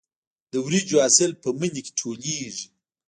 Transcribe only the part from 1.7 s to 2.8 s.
کې ټولېږي.